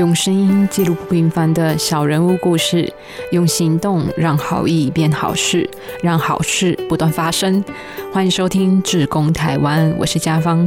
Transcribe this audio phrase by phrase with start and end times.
[0.00, 2.90] 用声音记录不平凡的小人物故事，
[3.32, 5.68] 用行动让好意变好事，
[6.02, 7.62] 让好事不断发生。
[8.10, 10.66] 欢迎收听《志工台湾》，我是家芳。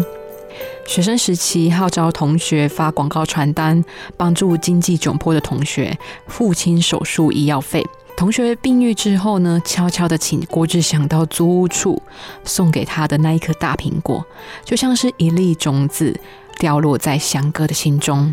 [0.86, 3.84] 学生时期号召同学发广告传单，
[4.16, 7.84] 帮助经济窘迫的同学付清手术医药费。
[8.16, 12.00] 同学病愈之后呢，悄悄的请郭志祥到租屋处
[12.44, 14.24] 送给他的那一颗大苹果，
[14.64, 16.16] 就像是一粒种子
[16.60, 18.32] 掉落在祥哥的心中。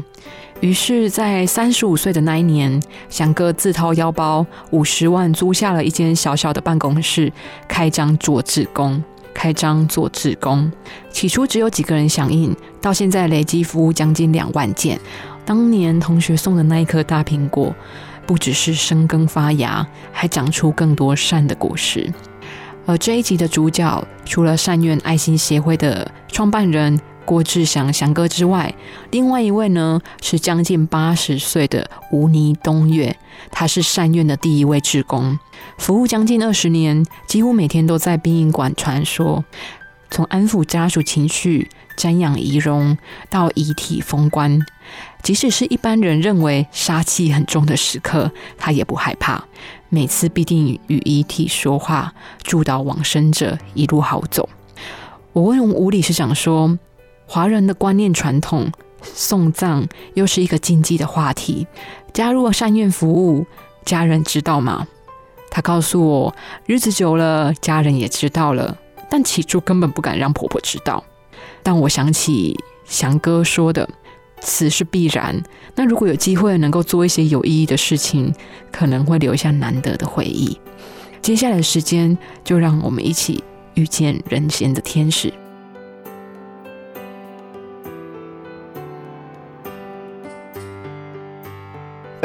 [0.60, 7.32] 于是，在三十五岁的那一年，翔哥自掏腰包五十万租下了一间小小的办公室，
[7.66, 9.02] 开张做志工。
[9.32, 10.70] 开张做志工，
[11.10, 15.00] 起初只有几个人响应，到现在累积服务将近两万件。
[15.46, 17.74] 当年同学送的那一颗大苹果，
[18.26, 22.12] 不只是生根发芽，还长出更多善的果实。
[22.84, 27.00] 而这一集的主角，除了善愿爱心协会的创办人。
[27.30, 28.74] 郭志祥祥哥之外，
[29.12, 33.16] 另外一位呢是将近八十岁的吴尼东岳，
[33.52, 35.38] 他是善院的第一位志工，
[35.78, 39.44] 服务将近二十年，几乎每天都在殡仪馆传说。
[40.10, 42.98] 从安抚家属情绪、瞻仰遗容
[43.30, 44.58] 到遗体封棺，
[45.22, 49.44] 即使是一般人认为杀气很重的时刻，他也不害怕。
[49.88, 54.48] 每次必定与遗体说话，祝祷往生者一路好走。
[55.32, 56.76] 我问吴理事长说。
[57.32, 58.72] 华人的观念传统，
[59.04, 61.64] 送葬又是一个禁忌的话题。
[62.12, 63.46] 加入了善愿服务，
[63.84, 64.88] 家人知道吗？
[65.48, 66.34] 他告诉我，
[66.66, 68.76] 日子久了，家人也知道了，
[69.08, 71.04] 但起初根本不敢让婆婆知道。
[71.62, 73.88] 但我想起祥哥说的，
[74.40, 75.40] 此是必然。
[75.76, 78.34] 那如果有机会能够做一些有意义的事情，
[78.72, 80.58] 可能会留下难得的回忆。
[81.22, 83.44] 接下来的时间，就让我们一起
[83.74, 85.32] 遇见人间的天使。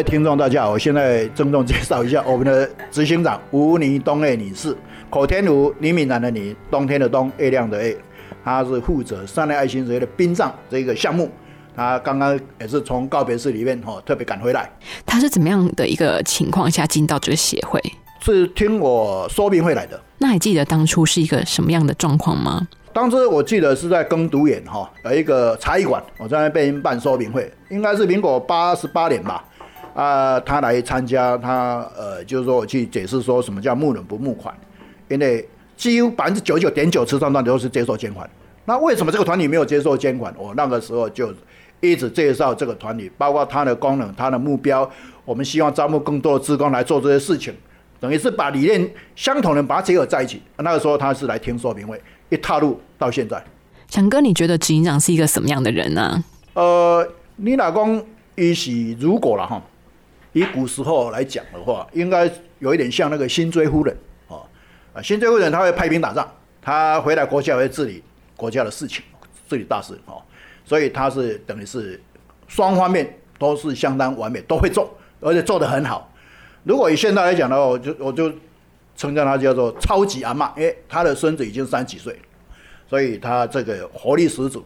[0.03, 4.75] 听众，大家好，我现在郑重介绍一下我们的执行长吴妮东爱女士，
[5.09, 7.97] 口天吴，李敏南的李，冬天的冬，月亮的月，
[8.43, 11.31] 她是负责三类爱心协会的殡葬这个项目。
[11.75, 14.69] 她刚刚也是从告别式里面哦特别赶回来。
[15.05, 17.81] 她是怎么样的一个情况下进到这个协会？
[18.19, 19.99] 是听我说明会来的。
[20.17, 22.67] 那还记得当初是一个什么样的状况吗？
[22.91, 29.43] 当时我记得是在耕读园哈，有一个茶艺馆，我在那边办说明会，应该是民国八十八年吧。
[29.95, 34.53] 啊，他来参加，他呃，就是说我去解释说什么叫募人不募款，
[35.07, 35.47] 因为
[35.77, 38.29] 几乎百分之九十九点九慈善团体都是接受捐款。
[38.65, 40.35] 那为什么这个团体没有接受捐款？
[40.37, 41.33] 我那个时候就
[41.79, 44.89] 一直介绍这个团体，包括它的功能、它的目标。
[45.23, 47.53] 我们希望招募更多的职工来做这些事情，
[48.01, 50.41] 等于是把理念相同的把它结合在一起。
[50.57, 53.41] 那个时候他是来听说明会，一踏入到现在。
[53.87, 56.21] 强哥，你觉得执行长是一个什么样的人呢？
[56.53, 57.07] 呃，
[57.37, 59.61] 你老公一是如果了哈。
[60.35, 62.29] 以古时候来讲的话，应该
[62.59, 63.97] 有一点像那个辛追夫人
[64.27, 64.45] 哦，
[64.93, 66.27] 啊，辛追夫人他会派兵打仗，
[66.61, 68.03] 他回来国家会治理
[68.35, 69.01] 国家的事情，
[69.47, 70.21] 治理大事哦，
[70.65, 72.03] 所以他是等于是
[72.49, 76.11] 双方面都是相当完美，都会做，而且做得很好。
[76.65, 78.29] 如果以现在来讲的话，我就我就
[78.97, 82.13] 称赞他叫做超级阿妈，因为他的孙子已经三十几岁，
[82.89, 84.65] 所以他这个活力十足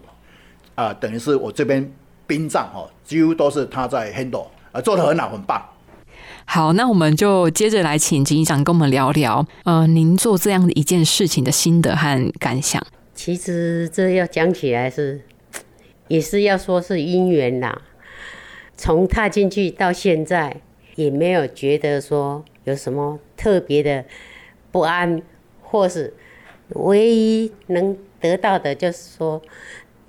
[0.74, 1.94] 啊，等于是我这边
[2.26, 4.48] 兵仗哦，几乎都是他在 handle。
[4.72, 5.64] 啊，做的很好，很棒。
[6.46, 12.84] 好，那我们就接着来请警长跟我们聊聊，呃，您做这样的一件事情的心得和感想。
[13.14, 15.22] 其实这要讲起来是，
[16.08, 17.82] 也是要说是因缘啦。
[18.76, 20.62] 从踏进去到现在，
[20.96, 24.06] 也没有觉得说有什么特别的
[24.72, 25.22] 不安，
[25.62, 26.14] 或是
[26.70, 29.42] 唯一能得到的，就是说。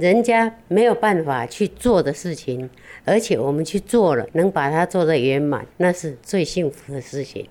[0.00, 2.70] 人家没有办法去做的事情，
[3.04, 7.46] 而且我们去做了，能把它做得圆满，那是最幸福的事情。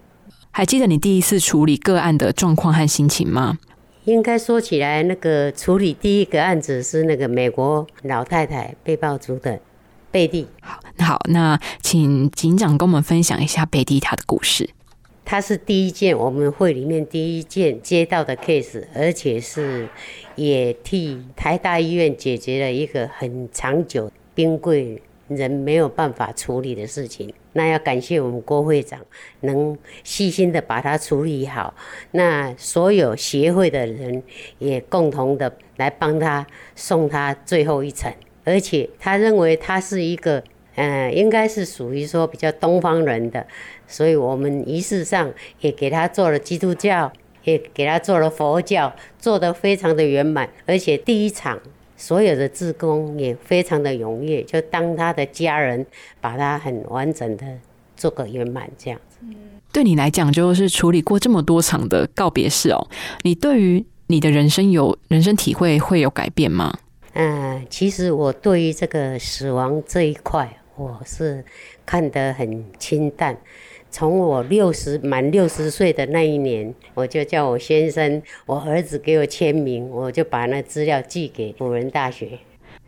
[0.49, 3.59] 还记得你第一次处理个案的状况和心情吗？
[4.05, 9.59] 应该说起来，那个处理第一个案子是那个美国老太太被爆竹的
[10.09, 10.47] 贝蒂。
[10.61, 14.67] 好，好，那请警长跟我们分享一下贝蒂她的故事。
[15.29, 19.87] 他是第一件我们会里面第一件接到的 case，而且是。
[20.35, 27.33] 也替台大医院解决了一个很长久、冰柜人没有办法处理的事情。
[27.51, 28.97] 那要感谢我们郭会长，
[29.41, 31.73] 能细心的把它处理好。
[32.11, 34.23] 那所有协会的人
[34.59, 38.11] 也共同的来帮他送他最后一程。
[38.45, 40.41] 而且他认为他是一个，
[40.79, 43.45] 嗯，应该是属于说比较东方人的，
[43.87, 47.11] 所以我们仪式上也给他做了基督教。
[47.45, 51.57] 也给他做了佛教，做得非常的圆满，而且第一场
[51.95, 55.83] 所有的志工也非常的踊跃，就当他的家人，
[56.19, 57.45] 把他很完整的
[57.95, 59.19] 做个圆满这样子。
[59.71, 62.87] 对你来讲，就是处理过这么多场的告别式哦，
[63.23, 66.77] 你对于你的人生有人生体会会有改变吗？
[67.13, 71.43] 嗯，其实我对于这个死亡这一块，我是
[71.85, 73.37] 看得很清淡。
[73.91, 82.39] 从我六十满六十岁的那一年，我就叫我先生、我儿子给我签名，我就把那资料寄给辅仁大学。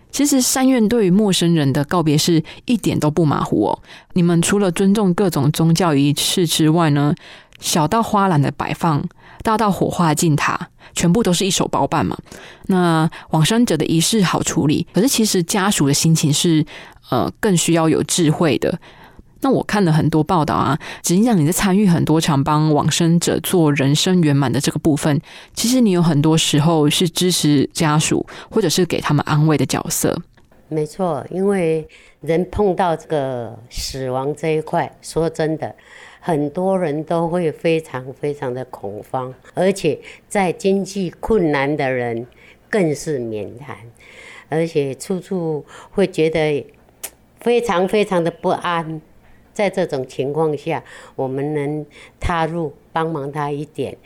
[0.10, 3.80] 其实三院对于陌生人的告别是一点都不马虎哦。
[4.14, 7.14] 你们除了尊重各种宗教仪式之外呢，
[7.60, 9.04] 小到花篮的摆放，
[9.44, 12.18] 大到火化进塔，全部都是一手包办嘛。
[12.68, 16.66] 那往生者的仪式好处理，可是其实家属的心情是
[17.10, 18.80] 呃更需要有智慧的。
[19.44, 25.20] 那我看了很多报道啊，实际上你在参与很多场帮往生者做人生圆满的这个部分，
[25.56, 30.16] 其实你有很多时候是支持家属或者是给他们安慰的角色。
[30.68, 31.86] 没错，因为
[32.22, 35.76] 人碰到这个死亡这一块，说真的，
[36.24, 42.28] 很多人都会非常非常的恐慌，而且在经济困难的人
[42.70, 43.76] 更是免谈，
[44.48, 46.66] 而且处处会觉得
[47.40, 49.02] 非常非常的不安。
[49.52, 50.82] 在这种情况下，
[51.16, 51.86] 我们能
[52.20, 53.98] 踏入帮忙他一点，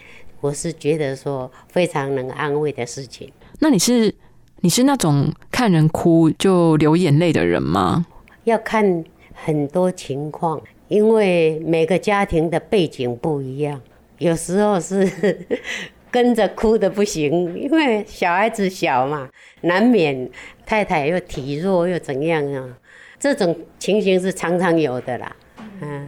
[0.42, 3.32] 我是觉得说非常能安慰的事情。
[3.60, 4.16] 那你是
[4.62, 8.08] 你是那种看人哭就流眼泪的人吗？
[8.46, 9.04] 要看
[9.34, 13.82] 很多情况，因为每个家庭的背景不一样，
[14.18, 15.46] 有时候是
[16.12, 19.30] 跟着哭的不行，因为小孩子小嘛，
[19.62, 20.30] 难免
[20.66, 22.78] 太太又体弱又怎样啊。
[23.20, 25.36] 这种情形是常常有的啦，
[25.82, 26.08] 嗯，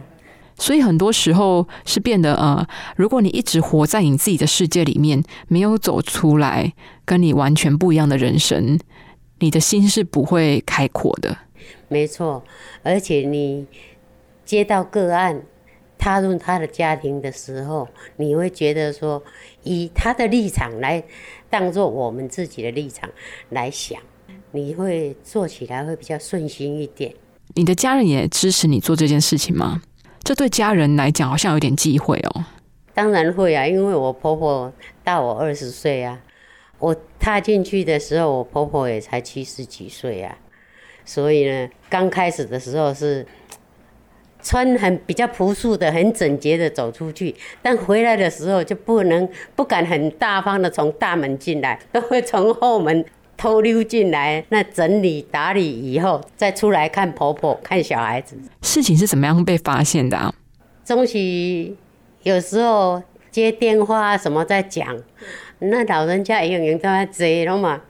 [0.56, 2.64] 所以很多时候是变得呃，
[2.96, 6.72] 如果你一直活在你自己的世界里面，没有走出来，
[7.04, 8.78] 跟你完全不一样的人生，
[9.40, 11.36] 你的心是不会开阔的。
[11.88, 12.44] 没错，
[12.82, 13.66] 而且你
[14.48, 15.42] 接到个案，
[15.98, 17.86] 踏入他的家庭的时候，
[18.16, 19.22] 你会觉得说，
[19.62, 21.04] 以他的立场来
[21.50, 23.10] 当做我们自己的立场
[23.50, 24.00] 来想。
[24.52, 27.14] 你会做起来会比较顺心一点。
[27.56, 29.82] 你的家人也支持你做这件事情吗？
[30.24, 32.46] 这对家人来讲好像有点忌讳哦。
[32.94, 34.72] 当然会啊，因为我婆婆
[35.04, 36.22] 大我二十岁啊。
[36.78, 40.38] 我踏进去的时候，我婆婆也才七十几岁啊。
[41.04, 43.26] 所以呢，刚开始的时候是
[44.48, 53.04] 穿很比较朴素的、很整洁的走出去，但回来的时候就不能不敢很大方的从大门进来，都会从后门。
[53.36, 58.36] 偷溜进来，那整理打理以后，再出来看婆婆、看小孩子。
[58.62, 60.34] 事情是怎么样被发现的啊？
[60.84, 61.76] 中西
[62.24, 63.00] 有时候
[63.30, 64.96] 接电话什么在讲，
[65.60, 67.82] 那老人家永远都在接了嘛，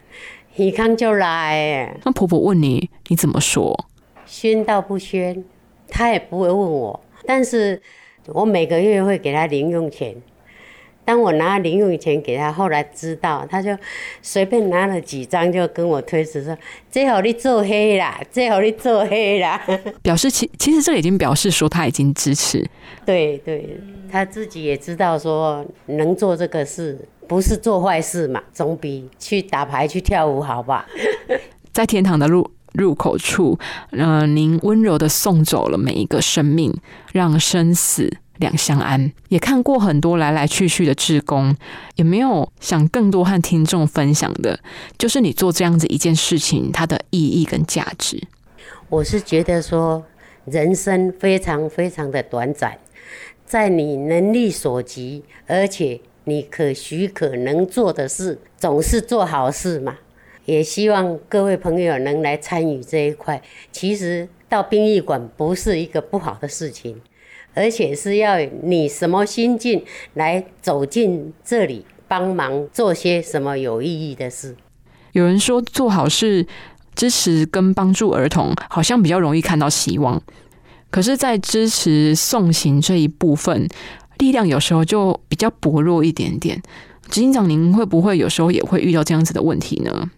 [0.56, 1.96] 一看就来。
[2.04, 3.86] 那婆婆问你，你怎么说？
[4.26, 5.42] 宣到不宣，
[5.88, 7.80] 他也不会问我，但是
[8.26, 10.14] 我每个月会给他零用钱。
[11.04, 13.74] 当我拿零用钱给他，后来知道，他就
[14.20, 16.54] 随便拿了几张，就跟我推辞说
[16.90, 19.58] ：“最好你做黑啦，最好你做黑啦。
[20.02, 22.62] ”表示其其实这已经表示说他已经支持。
[23.06, 23.80] 对对，
[24.12, 30.86] 他自己也知道说能做这个事不是做坏事嘛，总比去打牌去跳舞好吧？
[31.72, 33.58] 在天堂的入入口处，
[33.90, 36.74] 嗯，您温柔的送走了每一个生命，
[37.12, 38.18] 让生死。
[38.38, 41.56] 两相安，也看过很多来来去去的志工，
[41.96, 44.60] 有没有想更多和听众分享的？
[44.96, 48.22] 就是你做这样子一件事情，它的意义跟价值。
[48.88, 50.04] 我是觉得说，
[50.44, 52.78] 人生非常非常的短暂，
[53.44, 59.96] 在你能力所及，而且你可许可能做的事，总是做好事嘛。
[60.48, 63.42] 也希望各位朋友能来参与这一块。
[63.70, 66.98] 其实到殡仪馆不是一个不好的事情。
[67.54, 74.54] 而且是要你什么心境来走进这里，帮忙做些什么有意义的事。
[75.12, 76.46] 有人说做好事、
[76.94, 80.22] 支持跟帮助儿童，好像比较容易看到希望。
[80.90, 83.66] 可是，在支持送行这一部分，
[84.18, 86.62] 力量有时候就比较薄弱一点点。
[87.08, 90.10] 执行长，您会不会有时候也会遇到这样子的问题呢？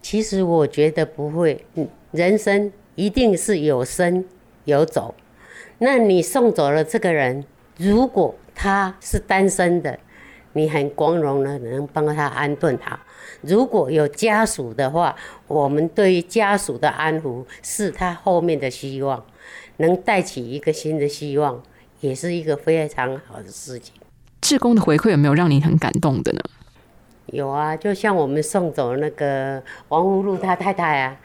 [0.00, 1.64] 其实我觉得不会，
[2.12, 4.24] 人生一定是有生
[4.64, 5.14] 有走。
[5.78, 7.44] 那你送走了这个人，
[7.76, 9.98] 如果他是单身的，
[10.54, 12.98] 你很光荣的能帮他安顿好。
[13.42, 15.14] 如果有家属的话，
[15.46, 19.24] 我们对于家属的安抚是他后面的希望，
[19.76, 21.62] 能带起一个新的希望，
[22.00, 23.94] 也是一个非常好的事情。
[24.40, 26.40] 志工的回馈有没有让你很感动的呢？
[27.32, 31.16] 有啊，就像我们送走那个王福禄他太太啊，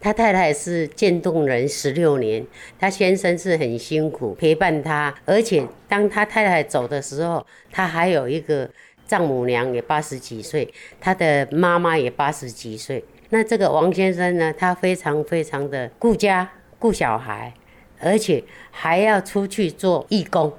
[0.00, 2.44] 他太太是渐冻人十六年，
[2.80, 8.68] 他先生是很辛苦陪伴他，而且当他太太走的时候，他还有一个
[9.06, 10.68] 丈母娘也八十几岁，
[11.00, 13.04] 他的妈妈也八十几岁。
[13.30, 16.50] 那这个王先生呢，他非常非常的顾家
[16.80, 17.54] 顾小孩，
[18.00, 18.42] 而且
[18.72, 20.52] 还要出去做义工。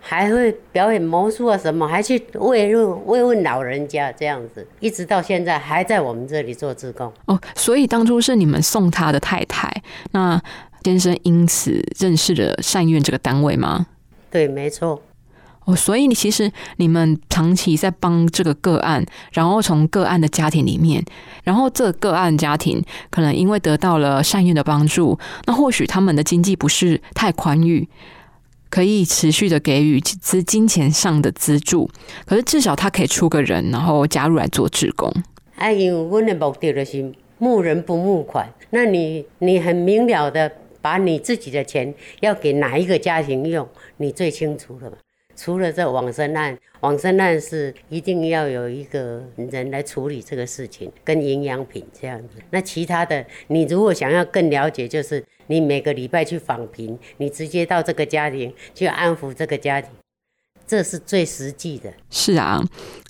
[0.00, 7.12] 还会表演魔术啊什么，还去慰问慰问老人家这样子，一直到现在还在我们这里做志工。
[7.26, 9.70] 哦，所以当初是你们送他的太太，
[10.12, 10.40] 那
[10.82, 13.86] 先生因此认识了善院这个单位吗？
[14.30, 15.02] 对，没错。
[15.66, 21.04] 哦，所以你其实你们长期在帮这个个案，然后从个案的家庭里面，
[21.44, 27.86] 然后这个案家庭可能因为得到了善院的帮助，那或许他们的经济不是太宽裕。
[28.70, 31.90] 可以持续的给予资金钱上的资助，
[32.24, 35.12] 可是至少他可以出个人，然后加入来做志工。
[35.56, 40.50] 哎，因为我的目的就是募人不募款，那你你很明了的
[40.80, 44.96] 把你自己的钱要给哪一个家庭用，你最清楚了吧？
[45.42, 52.34] 除了这往生案，往生案是一定要有一个人来处理这个事情，跟营养品这样子。
[52.50, 59.90] 那其他的，你如果想要更了解，就是你每个礼拜去访贫，你直接到这个家庭去安抚这个家庭，
[60.66, 61.90] 这是最实际的。
[62.10, 62.62] 是啊，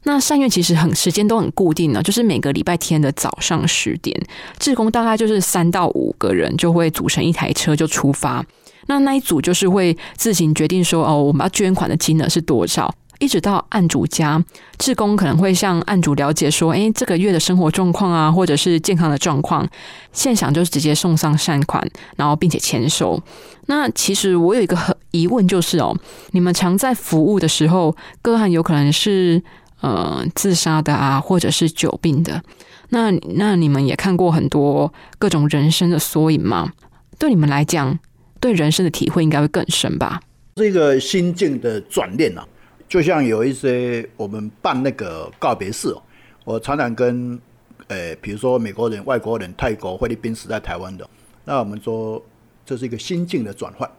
[0.05, 4.17] 那善院其实很时间都很固定的，就是每个礼拜天的早上十点，
[4.61, 8.47] 志工大概就是三到五个人就会组成一台车就出发。
[8.87, 14.43] 那那一组就是会自行决定说，哦，我们要捐款的金额是多少，一直到案主家，
[14.79, 19.69] 志工可能会向案主了解说，哎，这个月的生活状况啊，或者是健康的状况，
[20.13, 23.23] 现场就是直接送上善款，然后并且签收。
[23.67, 24.77] 那其实我有一个
[25.13, 25.97] 疑问，就是哦，
[26.33, 29.41] 你们常在服务的时候，个案有可能是
[29.81, 32.43] 呃自杀的啊，或者是久病的，
[32.89, 36.73] 那那你们也看过很多各种人生的缩影吗？
[37.19, 37.99] 对你们来讲？
[38.40, 40.20] 对人生的体会应该会更深吧？
[40.56, 42.47] 这个心境的转变啊，
[42.88, 46.02] 就像有一些我们办那个告别式哦，
[46.44, 47.38] 我常常跟
[47.87, 51.09] 呃，比如说美国人、外国人、泰国、菲律宾死在台湾的，
[51.44, 52.23] 那我们说
[52.64, 53.90] 这是一个心境的转换，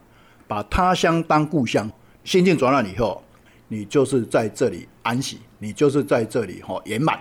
[0.48, 1.90] 把他乡当故乡，
[2.24, 3.24] 心境转换以后，
[3.68, 7.20] 你就是在这里安息，你就是在这里哈圆满，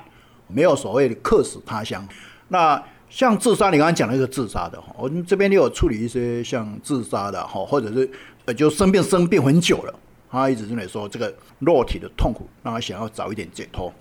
[0.49, 2.07] 没有所谓的客死他乡。
[2.49, 8.09] 那像自杀，你刚刚讲那个自杀的哈，我们这边也有处理一些像自杀的哈，或者是
[8.45, 9.93] 呃就生病生病很久了，
[10.31, 13.93] 他一直认为说这个肉体的痛苦让他想要早一点解脱，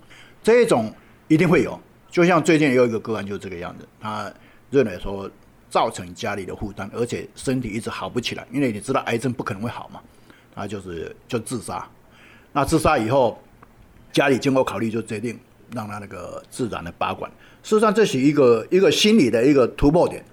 [0.42, 0.94] 这种
[1.26, 1.78] 一定会有。
[2.08, 4.32] 就像最近也有一个个案就是这个样子，他
[4.70, 5.28] 认为说
[5.68, 10.00] 造成家里的负担，而且身体一直好不起来，因为你知道癌症不可能会好嘛，
[10.54, 11.84] 他就是就自杀。
[12.52, 13.40] 那自杀以后，
[14.12, 15.38] 家里经过考虑就决定
[15.72, 17.30] 让他那个自然的拔管。
[17.62, 20.24] 事实上，这是一个一个心理的一个突破点。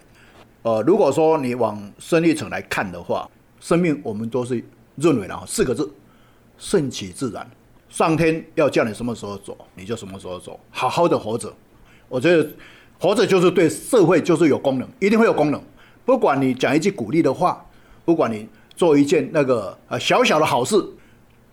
[0.64, 3.30] 呃，如果说你往深一层来看的话，
[3.60, 4.64] 生命我们都是
[4.96, 5.90] 认为的四个字：
[6.58, 7.50] 顺其自然。
[7.90, 11.54] 上天要叫你什么时候走，你就什么时候走，好好的活着。
[12.10, 12.50] 我觉得
[13.00, 15.62] 活着就是对社会就是有功能，一定会有功能。
[16.06, 17.66] 不管你讲一句鼓励的话，
[18.04, 20.82] 不管你做一件那个呃小小的好事，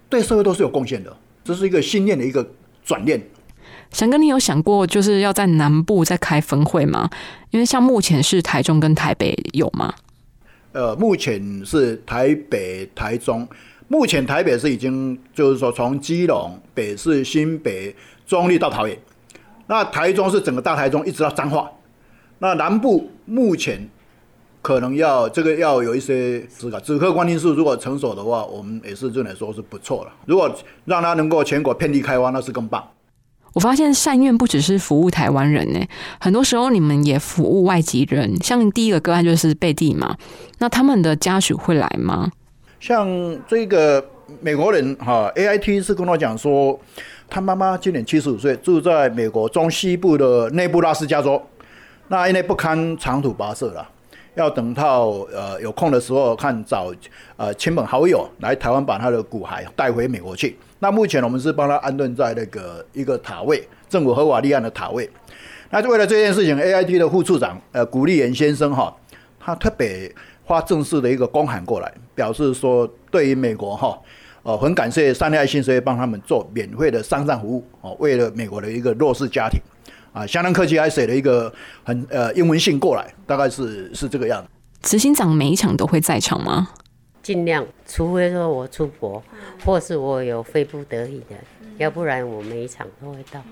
[0.08, 1.16] 对社会都是有贡献的。
[1.44, 2.44] 这是一个信念的一个
[2.84, 3.20] 转念。
[3.94, 7.08] 翔哥，你有想过就是要在南部再开分会吗？
[7.50, 9.94] 因为像目前是台中跟台北有吗？
[10.72, 13.46] 呃，目前是台北、台中。
[13.86, 17.94] 目前台北是已经就是说从基隆、北市、新北、
[18.26, 18.98] 中立到桃园。
[19.68, 21.70] 那台中是整个大台中一直到彰化。
[22.40, 23.88] 那南部目前
[24.60, 30.12] 可能要这个要有一些资格，主客观因素如果成熟的话，我们也是认为说是不错了。
[30.26, 30.52] 如果
[30.84, 32.82] 让它能够全国遍地开花，那是更棒。
[33.54, 35.80] 我发现善院不只是服务台湾人呢，
[36.20, 38.36] 很多时候你们也服务外籍人。
[38.42, 40.16] 像第一个个案就是贝蒂嘛，
[40.58, 42.30] 那他们的家属会来吗？
[42.80, 43.08] 像
[43.48, 44.04] 这个
[44.40, 46.78] 美国人哈，A I T 是跟我讲说，
[47.30, 51.40] 他妈妈今年七十五岁，住在美国中西部的内布拉斯加州，
[52.08, 53.88] 那因为不堪长途跋涉了，
[54.34, 56.92] 要等到呃有空的时候，看找
[57.36, 60.56] 呃亲朋好友来台湾把他的骨骸带回美国去。
[60.84, 65.10] 那目前我们是帮他安顿在那个一个塔位，政府合法立案的塔位。
[65.70, 68.94] 那就为了这件事情，A I T 的副处长呃古立言先生哈，
[69.40, 70.14] 他特别
[70.46, 73.98] 发正式的一个公函过来，表示说对于美国哈，
[74.42, 79.58] 呃很感谢三立爱心社会帮他们做免费的丧葬服务哦，为了美国的一个弱势家庭
[80.12, 81.50] 啊，相当客气，还写了一个
[81.82, 84.48] 很呃英文信过来，大概是是这个样子。
[84.82, 86.68] 执行长每一场都会在场吗？
[87.24, 89.20] 尽量，除非说我出国，
[89.64, 91.34] 或是我有非不得已的，
[91.78, 93.42] 要不然我每一场都会到。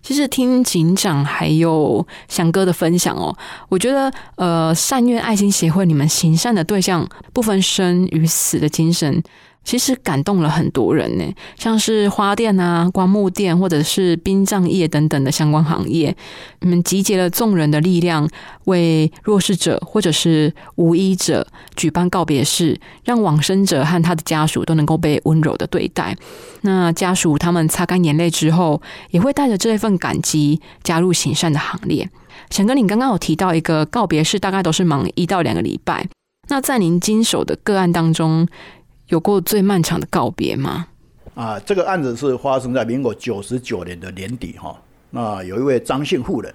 [0.00, 3.36] 其实听警长还有翔哥的分享哦，
[3.68, 9.22] 我觉得呃，善愿爱心协会你们行善的对象不分生与死的精神。
[9.64, 11.24] 其实感动了很多人呢，
[11.56, 16.14] 像是花店啊、棺木店或者是殡葬业等等的相关行业，
[16.60, 18.28] 你们集结了众人的力量，
[18.64, 26.16] 为弱势者或者是无依者举办告别式，让往生者和他的家属都能够被温柔的对待。
[26.62, 32.10] 那家属他们擦干眼泪之后，也会带着这份感激加入行善的行列。
[32.50, 36.08] 想跟你刚刚有提到一个告别式，大概都是忙一到两个礼拜。
[36.48, 38.46] 那在您经手的个案当中，
[39.08, 40.86] 有过最漫长的告别吗？
[41.34, 44.80] 啊，这个案子是发生在民国九十九年的年底哈。
[45.10, 46.54] 那有一位张姓妇人，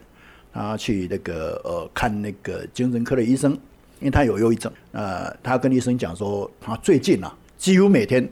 [0.54, 3.52] 她去那个呃看那个精神科的医生，
[4.00, 4.72] 因为她有忧郁症。
[4.92, 8.28] 呃，她跟医生讲说，她最近啊，几乎每天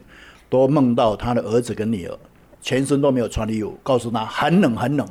[0.50, 2.18] 都梦到她的儿子跟女儿，
[2.62, 5.08] 全身都没有穿衣服，告诉她很冷很冷。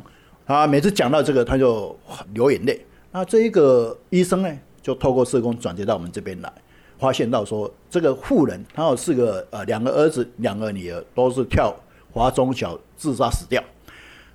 [0.47, 1.97] 啊每次讲到这个，她就
[2.33, 2.85] 流眼泪。
[3.13, 6.53] 那这一个医生呢，就透过社工转接到我们这边来。
[7.05, 11.75] 发现到说，这个妇人她有四个呃两个儿子两个女儿都是跳
[12.11, 13.63] 华中小自杀死掉。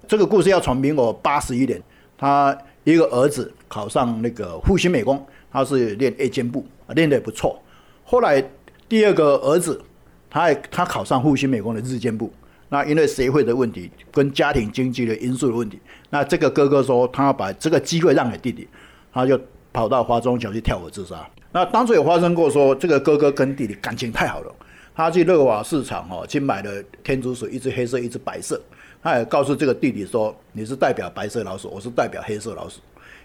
[0.08, 1.82] 这个故事要传民国八十一年，
[2.16, 7.60] 他一个儿子考上那个复兴美工，他是练 A 肩部，练得也不错。
[8.04, 8.44] 后来
[8.88, 9.82] 第二个儿子，
[10.30, 12.32] 他也他考上复兴美工的日间部，
[12.70, 15.80] 那因为协会的问题跟家庭经济的因素的问题，
[16.12, 18.68] 那这个哥哥说他要把这个机会让给弟弟，
[19.12, 19.40] 他就
[19.74, 21.28] 跑到华中小去跳河自杀。
[21.52, 24.56] 那当初有发生过说，这个哥哥跟弟弟感情太好了，
[24.96, 26.72] 他去乐华市场哦，去买了
[27.04, 28.62] 天竺鼠，一只黑色，一只白色。
[29.02, 32.80] 他也告诉这个弟弟说：“你是代表白色老鼠，我是代表黑色老鼠。”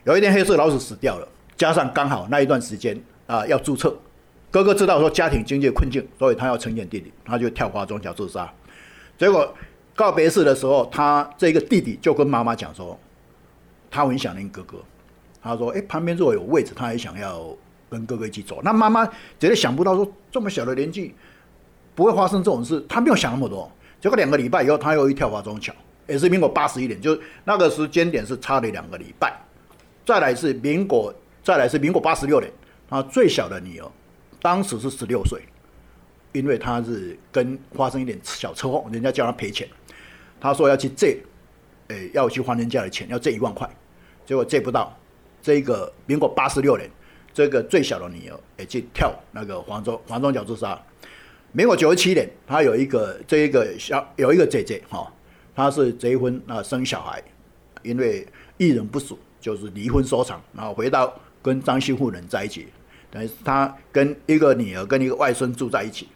[0.05, 3.95] 有一天黑色老鼠死掉了，加上刚好那一段时间啊要注册，
[4.51, 8.51] 哥哥知道说家庭经济困境，所以他要成全弟弟，他就跳花中桥自杀。
[9.19, 9.53] 结果
[9.95, 12.99] 告别式的时候，他这个弟弟就跟妈妈讲说
[13.91, 14.79] ：“他很想念哥哥。”
[15.43, 17.45] 他说：“哎，旁边如果有位置，他也想要。”
[17.95, 19.07] 跟哥哥一起走，那妈妈
[19.39, 21.15] 绝对想不到说这么小的年纪
[21.95, 23.71] 不会发生这种事，他没有想那么多。
[24.01, 25.73] 结果两个礼拜以后，他又一跳华中桥，
[26.09, 29.33] 也是民国八十一年，就那个时间点是差了两个礼拜。
[30.05, 32.53] 再来是民国，再来是民国八十六年，
[32.91, 33.89] 他最小的女儿
[34.43, 35.41] 当时是十六岁，
[36.33, 39.67] 因为她是跟发生一点小车祸，人家叫她赔钱，
[40.41, 41.19] 她说要去借，
[41.89, 43.67] 诶，要去还人家的钱，要借一万块，
[44.27, 44.95] 结果借不到。
[45.41, 46.91] 这个民国八十六年。
[47.35, 50.81] 这个最小的女儿也去跳那个黄州黄庄角自杀。
[51.51, 55.13] 民国九十七年，他有一个这一个小有一个姐姐哈，
[55.55, 57.23] 她是结婚啊生小孩，
[57.83, 62.69] 因为一人不淑，就是离婚收场，然后回到跟张姓妇人在一起，
[63.11, 66.09] 等于他跟一个女儿跟一个外孙住在一起。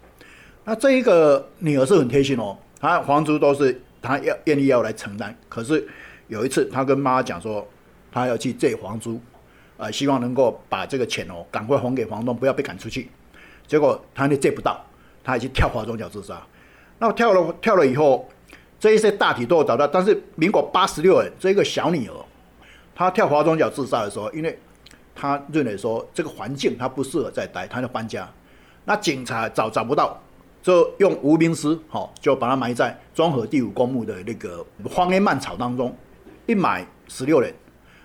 [0.63, 5.37] 那这一个女儿是很贴心哦，她房租都是她要愿意要来承担。
[5.47, 5.85] 可是
[6.27, 7.67] 有一次，她跟妈讲说，
[8.11, 9.19] 她要去借房租。
[9.79, 13.09] 啊，希望能够把这个钱哦赶快还给房东，不要被赶出去。
[13.65, 14.83] 结果他就借不到，
[15.23, 16.37] 他已经跳华中角自杀。
[16.97, 18.27] 那跳了跳了以后，
[18.77, 22.13] 这一些大体都有找到，但是民国八十六年这一个小女儿，
[22.93, 24.59] 她跳华中角自杀的时候，因为
[25.15, 28.29] 她认为说这个环境她不适合再待，她就搬家。
[28.83, 30.21] 那警察找找不到，
[30.61, 35.95] 就用无名尸，好就把她埋在庄和第五公墓的那个荒烟蔓草当中，
[36.47, 37.53] 一埋十六人。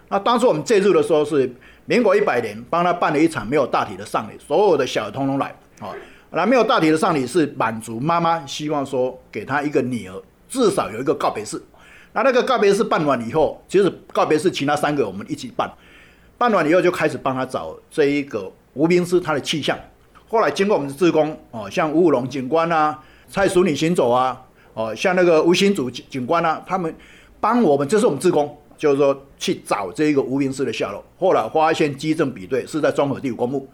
[0.09, 1.53] 那当初我们介入的时候是
[1.87, 5.47] 民国一百年，帮他办了一场没有大体的丧礼，所有的小孩通通来
[5.81, 5.89] 啊。
[6.31, 11.63] 那没有大体的丧礼是满足妈妈希望说给他一个女儿，至少有一个告别式。
[12.13, 15.71] 那那个告别式办完以后，其实告别式其他三个我们一起办，
[16.37, 19.79] 办完以后就开始帮他找这一个吴兵师他的气象。
[20.29, 24.41] 后来经过我们的职工哦，像吴武龙警官啊、蔡淑女行走啊，
[24.75, 26.93] 哦，像那个吴新祖警警官啊，他们
[27.41, 28.57] 帮我们，这是我们职工。
[28.85, 33.67] 就是说去找这一个无名氏的下落，后来发现基证比对是在庄和第五公墓，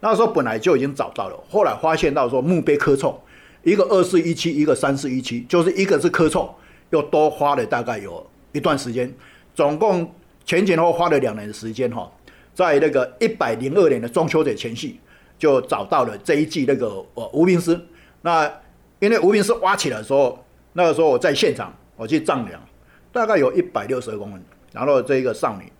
[0.00, 3.22] 那时候本来就已经找到了，后来发现到说墓碑刻错，
[3.62, 6.56] 一个二四一七，一个三四一七，就是一个是刻错，
[6.88, 9.12] 又多花了大概有一段时间，
[9.54, 10.10] 总共
[10.46, 12.10] 前前后后花了两年的时间哈，
[12.54, 14.98] 在那个一百零二年的中秋节前夕，
[15.38, 17.78] 就找到了这一季那个呃无名氏，
[18.22, 18.50] 那
[18.98, 22.58] 因为无名氏挖起来的时候，那个时候我在现场，我去丈量。
[23.14, 25.72] 大概有一百六十公分，然后这一个少女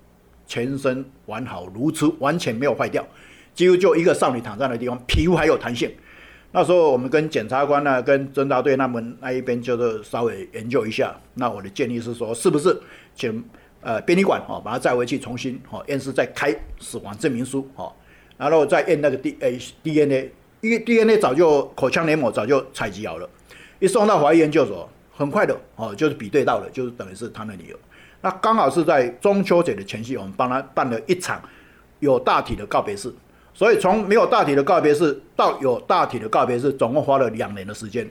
[0.46, 3.04] 全身完好如初，完全没有坏掉，
[3.52, 5.92] 几乎就一个少女躺在的地方，皮肤还有弹性。
[6.52, 11.12] 那时候我们跟检察官呢，跟侦查队那们那一边就是稍微研究一下。
[11.34, 12.80] 那我的建议是说，是不是
[13.16, 13.42] 请
[13.80, 17.92] 呃殡仪馆哦，把它载回去重新哦验尸，再开死亡证明书哦，
[18.38, 23.28] 然后再验那个 D A D N A，因为 D N A 早就口腔黏膜早就采集好了，
[23.80, 24.88] 一送到华医研究所。
[25.14, 27.78] 很快的哦，就是比对到了，就是等于是他那里有。
[28.20, 31.40] 那刚好是在中秋节的前夕，我们帮他办了一场
[32.00, 33.14] 有大体的告别式。
[33.52, 38.08] 所以从没有大体的告别式到有大体的告别式，总共花了两年的时间。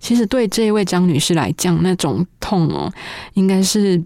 [0.00, 2.92] 其实对这一位张女士来讲，那种痛哦，
[3.34, 4.02] 应该是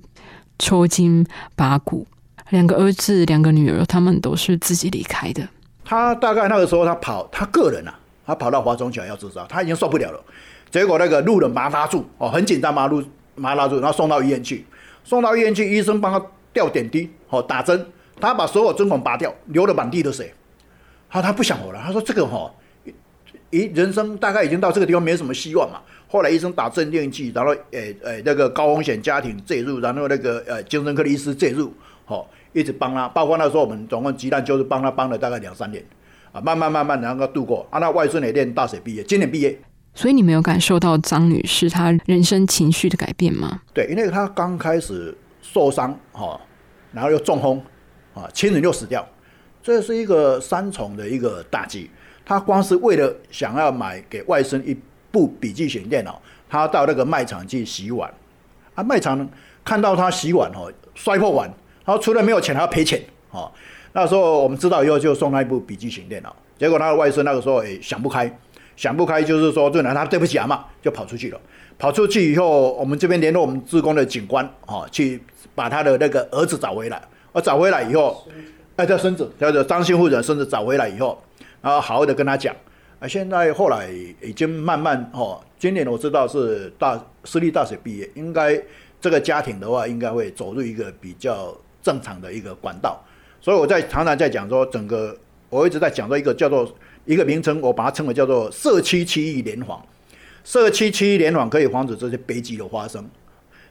[0.59, 2.07] 抽筋拔骨。
[2.51, 5.49] 两个儿子，两个女儿，他们都是自己离开的。
[5.85, 10.21] 他大概那个时候，他跑，他个人啊，他跑到华中桥要自杀，他已经受不了了。
[10.71, 13.03] 结果那个路人把他拉住，哦，很紧张，把路
[13.37, 14.65] 把他拉住，然后送到医院去。
[15.05, 17.87] 送到医院去，医生帮他吊点滴，哦，打针，
[18.21, 20.31] 他把所有针孔拔掉，流了满地的水。
[21.09, 22.53] 他他不想活了，他说这个哈，
[23.49, 25.81] 一人生大概已经到这个地方没什么希望嘛。
[26.07, 31.73] 后来医生打镇定剂，然后诶诶那个高风险家庭介入，然后那个呃精神科的医师介入，
[32.05, 33.09] 好一直帮他。
[33.09, 35.83] 包括那时候我们总共鸡蛋就是帮他帮了大概两三年，
[36.33, 37.67] 啊慢慢慢慢然后度过。
[37.71, 39.59] 啊那外孙也念大学毕业，今年毕业。
[39.99, 43.61] 所以你没有感受到张女士她人生情绪的改变吗？
[43.75, 46.41] 对，因为她刚开始受伤哈，
[46.93, 47.61] 然后又中风，
[48.15, 49.05] 啊亲人又死掉。
[49.61, 51.91] 这是一个三重的一个打击。
[52.25, 54.79] 她光是为了想要买给外甥一
[55.11, 58.09] 部笔记型电脑，她到那个卖场去洗碗。
[58.77, 59.29] 啊，卖场
[59.65, 61.53] 看到她洗碗哦，摔破碗，
[61.85, 63.51] 然后除了没有钱，还要赔钱哦。
[63.95, 66.37] 那时候我们知道以后，就送她一部笔记型电脑。
[66.57, 68.33] 结果她的外甥那个时候也想不开，
[68.79, 71.41] 想不开就是说，就拿他对不起阿妈，就跑出去了。
[71.77, 75.21] 跑出去以后，我们这边联络我们自工的警官哦，去
[75.53, 77.03] 把他的那个儿子找回来。
[77.33, 78.25] 我找回来以后。
[78.77, 81.21] 哎，叫孙子，叫做张姓妇人，孙子找回来以后，
[81.61, 82.55] 然后好好的跟他讲，
[83.01, 83.91] 啊，现在后来
[84.23, 88.57] 已经慢慢哦，今年我知道是大私立大学毕业，应该
[89.01, 92.97] 这个家庭的话，应该会走入一个比较正常的一个管道。
[93.41, 95.17] 所以我在常常在讲说，整个
[95.51, 96.73] 我一直在讲说一个叫做
[97.09, 99.83] 一个名称，我把它称为叫做社区区域联防，
[100.45, 103.03] 社区区域联防可以防止这些悲剧的发生。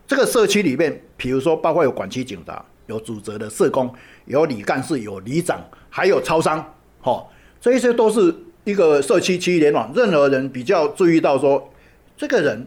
[0.08, 2.65] 这个社区里面，比如说包括有管区警察。
[2.88, 3.93] 有主责的社工，
[4.28, 7.21] 有李干事，有里长，还有超商，哈，
[7.60, 9.91] 这些都是一个社区区域联网。
[9.93, 11.69] 任何人比较注意到说，
[12.15, 12.65] 这个人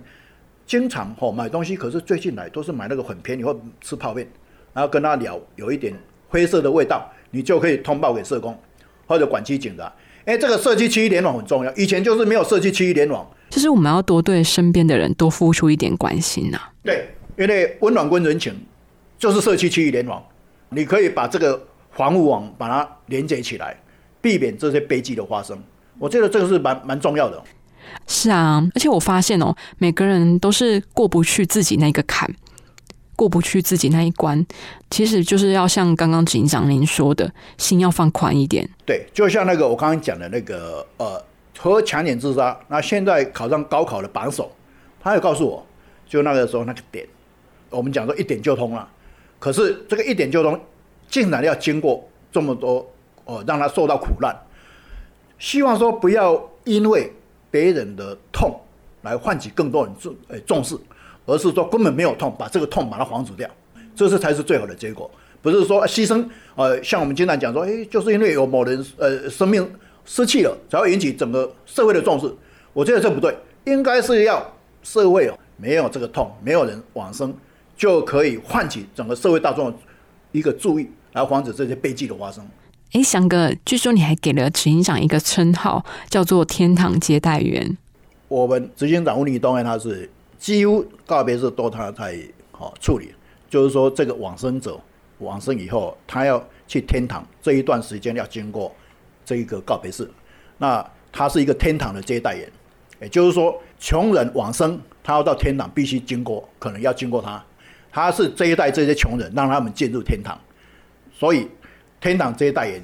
[0.66, 4.30] 经常哈买东西，可是最近来都是买那个很便宜或吃泡面，
[4.74, 8.54] 然后跟他聊有一点灰色的味道，你就可以通报给社工
[9.06, 9.90] 或者管区警察。
[10.30, 16.60] 哎，这个社区区域联网很重要，以前就是没有社区区域联网，就是我们要多对身边的人多付出一点关心呐。
[16.84, 18.54] 对，因为温暖跟人情。
[19.18, 20.24] 就是社区区域联网，
[20.70, 23.78] 你可以把这个防护网把它连接起来，
[24.22, 25.62] 避免这些悲剧的发生。
[25.98, 27.42] 我觉得这个是蛮蛮重要的。
[28.06, 32.34] 是啊，而且我发现哦，每个人都是过不去自己那个坎，
[33.20, 34.46] 过不去自己那一关。
[34.88, 38.66] 其实就是要像刚刚警长您说的，心要放宽一点。
[38.86, 41.22] 对，就像那个我刚刚讲的那个呃，
[41.58, 42.58] 和强点自杀。
[42.68, 44.50] 那现在考上高考的榜首，
[45.02, 45.66] 他有告诉我，
[46.08, 47.06] 就那个时候那个点，
[47.68, 48.88] 我们讲说一点就通了。
[49.38, 50.58] 可是这个一点就通，
[51.10, 52.02] 竟然要经过
[52.32, 52.90] 这么多
[53.26, 54.34] 呃，让他受到苦难。
[55.38, 57.12] 希望说不要因为
[57.50, 58.58] 别人的痛
[59.02, 60.74] 来唤起更多人重诶重视，
[61.30, 63.48] 而是说根本没有痛，把这个痛把它防止掉，
[63.94, 65.10] 这是才是最好的结果。
[65.40, 69.66] 不是说牺牲呃，像我们经常讲说，诶，就是因为有某人呃生命
[70.04, 72.30] 失去了，才会引起整个社会的重视。
[72.72, 74.44] 我觉得这不对，应该是要
[74.82, 77.32] 社会哦没有这个痛，没有人往生。
[77.76, 79.72] 就可以唤起整个社会大众
[80.32, 82.46] 一个注意，来防止这些悲剧的发生。
[82.92, 87.78] 哎，翔哥，据说你还给了执行长一个称号，叫做“天堂接待员”。
[88.28, 92.18] 我们执行长吴立东他是几乎告别式都他在
[92.50, 93.14] 好处理，
[93.50, 94.80] 就是说这个往生者
[95.18, 98.74] 往生以后，他要去天堂这一段时间要经过
[99.22, 100.10] 这一个告别式，
[100.56, 102.50] 那他是一个天堂的接待人，
[103.02, 107.44] 也就是说穷人往生，他要到天堂必须经过，可能要经过他。
[107.92, 110.40] 他是这一代这些穷人，让他们进入天堂，
[111.12, 111.46] 所以
[112.00, 112.82] 天堂这一代人，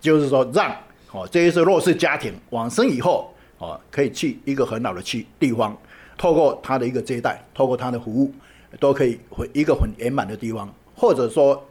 [0.00, 0.74] 就是说让
[1.10, 5.76] 哦这些弱势家庭往生以后哦，可以去一个很好的去地方，
[6.18, 8.32] 透过他的一个接待，透过他的服务，
[8.80, 11.62] 都可以回一个很圆满的地方，或者说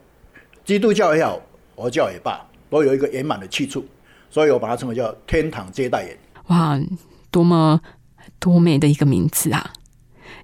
[0.63, 1.39] 基督教也好，
[1.75, 3.85] 佛教也罢，都有一个圆满的去处，
[4.29, 6.17] 所以我把它称为叫天堂接待员。
[6.47, 6.79] 哇，
[7.31, 7.81] 多么
[8.39, 9.71] 多美的一个名字啊！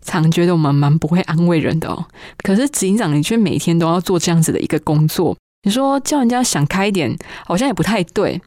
[0.02, 2.06] 常觉得我们蛮不会安慰人的哦，
[2.44, 8.42] 可是执行长你却每天都要做这样子的一个工作，你说叫人家想开一点，好像也不太对。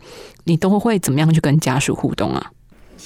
[0.47, 2.51] 你都会怎么样去跟家属互动啊？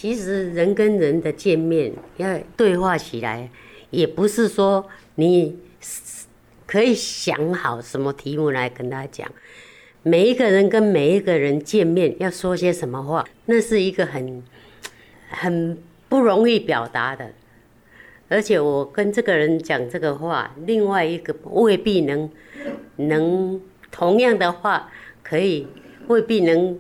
[0.00, 3.50] 其实人跟人的见面要对话起来，
[3.90, 5.58] 也不是说你
[6.68, 9.28] 可以想好什么题目来跟他讲。
[10.04, 14.40] 每一个人跟每一个人见面要说些什么话，那是一个很
[15.30, 15.76] 很
[16.08, 17.32] 不容易表达的。
[18.28, 22.30] 而且我跟这个人讲这个话，另外一个未必能
[22.94, 24.92] 能同样的话，
[25.24, 25.66] 可以
[26.06, 26.78] 未必能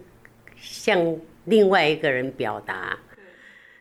[0.56, 2.96] 向另外一个人表达。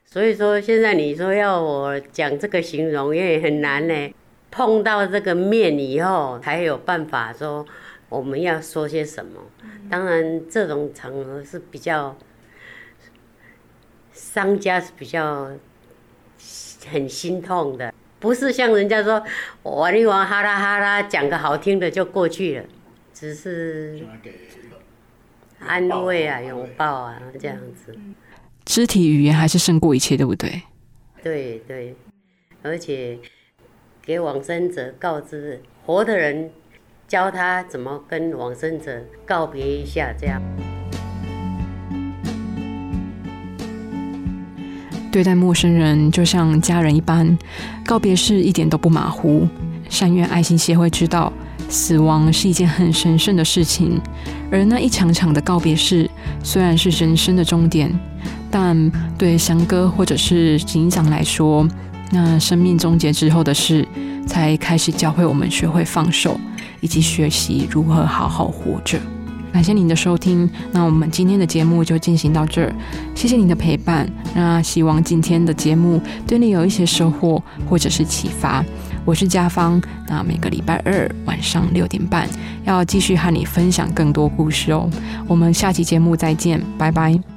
[0.10, 4.14] 所以说，现在你说要我讲这个形容也很难呢。
[4.50, 7.64] 碰到这个面以后，才有办法说
[8.08, 9.42] 我们要说些什么。
[9.92, 12.16] 当然，这种场合是比较
[14.14, 15.52] 商家是比较
[16.90, 19.22] 很心痛的，不是像人家说
[19.64, 22.66] 玩一玩哈啦哈啦，讲个好听的就过去了，
[23.14, 24.02] 只是
[25.60, 27.94] 安慰啊、拥抱啊这样子。
[28.68, 30.62] 肢体语言还是胜过一切，对不对？
[31.24, 31.96] 对对，
[32.62, 33.18] 而且
[34.06, 36.52] 给往生者告知，活的人
[37.08, 40.42] 教他怎么跟往生者告别一下，这样。
[45.10, 47.38] 对待陌生人就像家人一般，
[47.86, 49.48] 告别式一点都不马虎。
[49.90, 51.32] 善愿爱心协会知道，
[51.70, 54.02] 死亡是一件很神圣的事情，
[54.52, 56.12] 而那一场场的告别式
[56.44, 57.90] 虽然是人生的终点。
[58.50, 61.68] 但对翔哥或者是警长来说，
[62.12, 63.88] 那生命终结之后的事，
[64.26, 66.40] 才开始教会我们学会放手，
[66.82, 69.00] 以及学习如何好好活着。
[69.54, 72.72] 感谢您的收听，那我们今天的节目就进行到这儿，
[73.16, 74.08] 谢谢您的陪伴。
[74.36, 78.64] 那希望今天的节目对你有一些收获或者是启发。
[79.04, 82.28] 我是家芳，那每个礼拜二晚上六点半
[82.66, 84.88] 要继续和你分享更多故事哦。
[85.28, 87.37] 我们下期节目再见，拜拜。